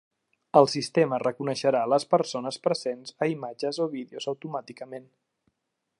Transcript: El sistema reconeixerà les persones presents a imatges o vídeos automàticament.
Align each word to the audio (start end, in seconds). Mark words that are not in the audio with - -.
El 0.59 0.67
sistema 0.75 1.19
reconeixerà 1.23 1.81
les 1.93 2.07
persones 2.13 2.59
presents 2.65 3.15
a 3.27 3.31
imatges 3.35 3.81
o 3.87 3.91
vídeos 3.95 4.31
automàticament. 4.33 5.07